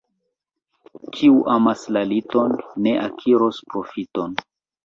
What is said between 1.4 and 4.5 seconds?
amas la liton, ne akiros profiton.